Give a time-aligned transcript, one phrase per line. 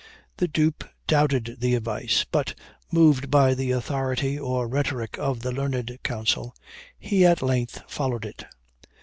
[0.37, 2.55] The dupe doubted the advice; but,
[2.91, 6.55] moved by the authority or rhetoric of the learned counsel,
[6.97, 8.43] he at length followed it.